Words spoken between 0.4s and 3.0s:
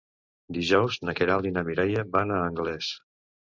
Dijous na Queralt i na Mireia van a Anglès.